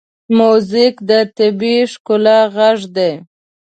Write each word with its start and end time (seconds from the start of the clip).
موزیک 0.37 0.95
د 1.09 1.11
طبیعي 1.37 1.83
ښکلا 1.91 2.39
غږ 2.55 2.79
دی. 2.95 3.11